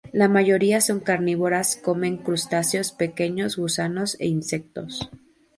[0.11, 5.11] La mayoría son carnívoras; comen crustáceos pequeños, gusanos e insectos.